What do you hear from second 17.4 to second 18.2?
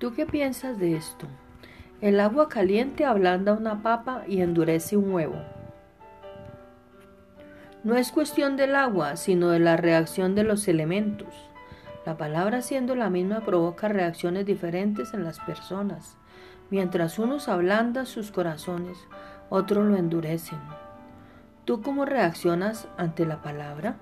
ablandan